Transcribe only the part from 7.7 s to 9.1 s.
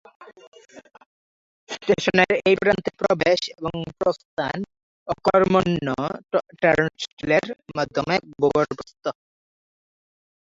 মাধ্যমে ভূগর্ভস্থ।